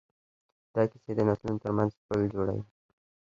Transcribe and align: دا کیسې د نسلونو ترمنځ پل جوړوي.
دا 0.73 0.81
کیسې 0.91 1.11
د 1.15 1.19
نسلونو 1.29 1.61
ترمنځ 1.63 1.91
پل 2.07 2.19
جوړوي. 2.33 2.63